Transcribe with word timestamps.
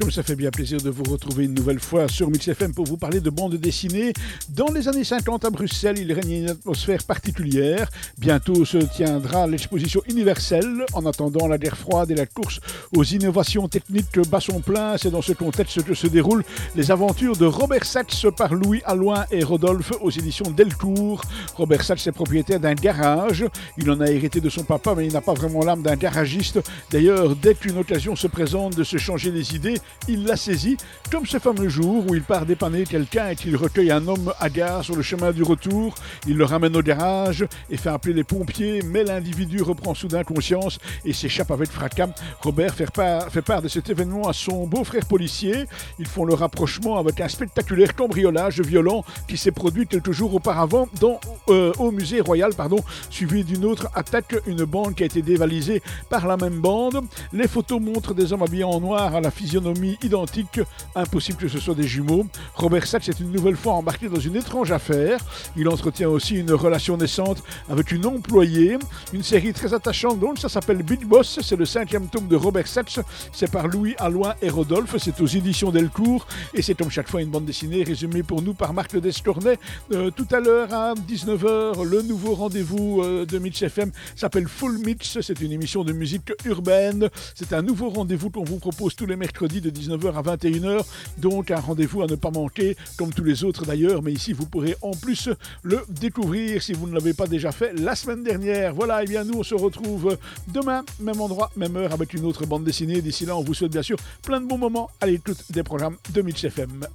Comme 0.00 0.12
ça 0.12 0.22
fait 0.22 0.36
bien 0.36 0.52
plaisir 0.52 0.80
de 0.80 0.90
vous 0.90 1.02
retrouver 1.02 1.46
une 1.46 1.54
nouvelle 1.54 1.80
fois 1.80 2.06
sur 2.06 2.30
Mix 2.30 2.46
FM 2.46 2.72
pour 2.72 2.86
vous 2.86 2.96
parler 2.96 3.18
de 3.20 3.30
bande 3.30 3.56
dessinée. 3.56 4.12
Dans 4.48 4.70
les 4.72 4.86
années 4.86 5.02
50 5.02 5.44
à 5.44 5.50
Bruxelles, 5.50 5.98
il 5.98 6.12
règne 6.12 6.44
une 6.44 6.50
atmosphère 6.50 7.02
particulière. 7.02 7.88
Bientôt 8.16 8.64
se 8.64 8.78
tiendra 8.78 9.48
l'exposition 9.48 10.00
universelle. 10.08 10.86
En 10.92 11.04
attendant 11.04 11.48
la 11.48 11.58
guerre 11.58 11.76
froide 11.76 12.12
et 12.12 12.14
la 12.14 12.26
course 12.26 12.60
aux 12.94 13.02
innovations 13.02 13.66
techniques 13.66 14.20
bas 14.30 14.38
son 14.38 14.60
plein, 14.60 14.96
c'est 14.98 15.10
dans 15.10 15.20
ce 15.20 15.32
contexte 15.32 15.82
que 15.82 15.94
se 15.94 16.06
déroulent 16.06 16.44
les 16.76 16.92
aventures 16.92 17.36
de 17.36 17.46
Robert 17.46 17.84
Sachs 17.84 18.24
par 18.36 18.54
Louis 18.54 18.82
Alloin 18.84 19.24
et 19.32 19.42
Rodolphe 19.42 19.90
aux 20.00 20.10
éditions 20.10 20.52
Delcourt. 20.52 21.22
Robert 21.56 21.82
Sachs 21.82 22.06
est 22.06 22.12
propriétaire 22.12 22.60
d'un 22.60 22.74
garage. 22.74 23.44
Il 23.76 23.90
en 23.90 24.00
a 24.00 24.06
hérité 24.06 24.40
de 24.40 24.48
son 24.48 24.62
papa, 24.62 24.94
mais 24.96 25.08
il 25.08 25.12
n'a 25.12 25.22
pas 25.22 25.34
vraiment 25.34 25.64
l'âme 25.64 25.82
d'un 25.82 25.96
garagiste. 25.96 26.60
D'ailleurs, 26.92 27.34
dès 27.34 27.56
qu'une 27.56 27.78
occasion 27.78 27.97
se 27.98 28.26
présente 28.26 28.76
de 28.76 28.84
se 28.84 28.96
changer 28.96 29.30
les 29.30 29.54
idées, 29.54 29.78
il 30.08 30.24
la 30.24 30.36
saisit, 30.36 30.76
comme 31.10 31.26
ce 31.26 31.38
fameux 31.38 31.68
jour 31.68 32.04
où 32.08 32.14
il 32.14 32.22
part 32.22 32.46
dépanner 32.46 32.84
quelqu'un 32.84 33.30
et 33.30 33.36
qu'il 33.36 33.56
recueille 33.56 33.90
un 33.90 34.06
homme 34.06 34.32
hagard 34.40 34.84
sur 34.84 34.96
le 34.96 35.02
chemin 35.02 35.32
du 35.32 35.42
retour. 35.42 35.94
Il 36.26 36.36
le 36.36 36.44
ramène 36.44 36.76
au 36.76 36.82
garage 36.82 37.44
et 37.70 37.76
fait 37.76 37.88
appeler 37.88 38.14
les 38.14 38.24
pompiers, 38.24 38.82
mais 38.84 39.04
l'individu 39.04 39.62
reprend 39.62 39.94
soudain 39.94 40.22
conscience 40.24 40.78
et 41.04 41.12
s'échappe 41.12 41.50
avec 41.50 41.70
fracas. 41.70 42.10
Robert 42.40 42.74
fait 42.74 42.90
part, 42.92 43.62
de 43.62 43.68
cet 43.68 43.90
événement 43.90 44.28
à 44.28 44.32
son 44.32 44.66
beau-frère 44.66 45.06
policier. 45.06 45.64
Ils 45.98 46.06
font 46.06 46.24
le 46.24 46.34
rapprochement 46.34 46.98
avec 46.98 47.20
un 47.20 47.28
spectaculaire 47.28 47.96
cambriolage 47.96 48.60
violent 48.60 49.04
qui 49.26 49.36
s'est 49.36 49.50
produit 49.50 49.86
quelques 49.86 50.12
jours 50.12 50.34
auparavant 50.34 50.88
dans, 51.00 51.20
euh, 51.48 51.72
au 51.78 51.90
musée 51.90 52.20
royal, 52.20 52.54
pardon, 52.54 52.78
suivi 53.10 53.44
d'une 53.44 53.64
autre 53.64 53.88
attaque, 53.94 54.36
une 54.46 54.64
bande 54.64 54.94
qui 54.94 55.02
a 55.02 55.06
été 55.06 55.22
dévalisée 55.22 55.82
par 56.08 56.26
la 56.26 56.36
même 56.36 56.60
bande. 56.60 57.04
Les 57.32 57.48
photos 57.48 57.80
montrent 57.88 58.14
des 58.14 58.32
hommes 58.32 58.42
habillés 58.42 58.64
en 58.64 58.80
noir 58.80 59.14
à 59.14 59.20
la 59.20 59.30
physionomie 59.30 59.98
identique. 60.02 60.60
Impossible 60.94 61.38
que 61.38 61.48
ce 61.48 61.58
soit 61.58 61.74
des 61.74 61.86
jumeaux. 61.86 62.26
Robert 62.54 62.86
Sachs 62.86 63.08
est 63.08 63.20
une 63.20 63.32
nouvelle 63.32 63.56
fois 63.56 63.74
embarqué 63.74 64.08
dans 64.08 64.20
une 64.20 64.36
étrange 64.36 64.72
affaire. 64.72 65.18
Il 65.56 65.68
entretient 65.68 66.08
aussi 66.08 66.36
une 66.36 66.52
relation 66.52 66.96
naissante 66.96 67.42
avec 67.68 67.92
une 67.92 68.06
employée. 68.06 68.78
Une 69.12 69.22
série 69.22 69.52
très 69.52 69.74
attachante, 69.74 70.20
donc 70.20 70.38
ça 70.38 70.48
s'appelle 70.48 70.82
Big 70.82 71.04
Boss. 71.04 71.40
C'est 71.42 71.56
le 71.56 71.64
cinquième 71.64 72.08
tome 72.08 72.28
de 72.28 72.36
Robert 72.36 72.66
Sachs. 72.66 73.00
C'est 73.32 73.50
par 73.50 73.68
Louis 73.68 73.94
Alloin 73.98 74.34
et 74.42 74.50
Rodolphe. 74.50 74.96
C'est 74.98 75.20
aux 75.20 75.26
éditions 75.26 75.70
Delcourt. 75.70 76.26
Et 76.54 76.62
c'est 76.62 76.74
comme 76.74 76.90
chaque 76.90 77.08
fois 77.08 77.22
une 77.22 77.30
bande 77.30 77.44
dessinée 77.44 77.82
résumée 77.82 78.22
pour 78.22 78.42
nous 78.42 78.54
par 78.54 78.72
Marc 78.72 78.96
Descornet. 78.96 79.58
Euh, 79.92 80.10
tout 80.10 80.26
à 80.32 80.40
l'heure 80.40 80.72
à 80.72 80.94
19h, 80.94 81.84
le 81.84 82.02
nouveau 82.02 82.34
rendez-vous 82.34 83.02
euh, 83.02 83.26
de 83.26 83.38
Mitch 83.38 83.62
FM 83.62 83.90
s'appelle 84.16 84.48
Full 84.48 84.78
Mix. 84.78 85.20
C'est 85.20 85.40
une 85.40 85.52
émission 85.52 85.84
de 85.84 85.92
musique 85.92 86.32
urbaine. 86.44 87.08
C'est 87.34 87.52
un 87.52 87.62
rendez-vous 87.86 88.30
qu'on 88.30 88.44
vous 88.44 88.58
propose 88.58 88.96
tous 88.96 89.06
les 89.06 89.16
mercredis 89.16 89.60
de 89.60 89.70
19h 89.70 90.14
à 90.14 90.36
21h. 90.36 90.84
Donc 91.18 91.50
un 91.50 91.60
rendez-vous 91.60 92.02
à 92.02 92.06
ne 92.06 92.16
pas 92.16 92.30
manquer, 92.30 92.76
comme 92.96 93.12
tous 93.12 93.24
les 93.24 93.44
autres 93.44 93.64
d'ailleurs. 93.64 94.02
Mais 94.02 94.12
ici, 94.12 94.32
vous 94.32 94.46
pourrez 94.46 94.76
en 94.82 94.90
plus 94.92 95.28
le 95.62 95.84
découvrir 95.88 96.62
si 96.62 96.72
vous 96.72 96.88
ne 96.88 96.94
l'avez 96.94 97.14
pas 97.14 97.26
déjà 97.26 97.52
fait 97.52 97.72
la 97.74 97.94
semaine 97.94 98.24
dernière. 98.24 98.74
Voilà, 98.74 99.02
et 99.02 99.06
bien 99.06 99.24
nous, 99.24 99.38
on 99.38 99.42
se 99.42 99.54
retrouve 99.54 100.18
demain, 100.48 100.84
même 101.00 101.20
endroit, 101.20 101.50
même 101.56 101.76
heure, 101.76 101.92
avec 101.92 102.14
une 102.14 102.24
autre 102.24 102.46
bande 102.46 102.64
dessinée. 102.64 103.00
D'ici 103.00 103.26
là, 103.26 103.36
on 103.36 103.42
vous 103.42 103.54
souhaite 103.54 103.72
bien 103.72 103.82
sûr 103.82 103.98
plein 104.22 104.40
de 104.40 104.46
bons 104.46 104.58
moments 104.58 104.90
à 105.00 105.06
l'écoute 105.06 105.38
des 105.50 105.62
programmes 105.62 105.96
de 106.12 106.22
Mitch 106.22 106.44
FM. 106.44 106.86